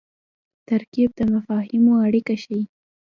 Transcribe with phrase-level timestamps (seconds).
[0.67, 2.61] ترکیب د مفاهیمو اړیکه ښيي.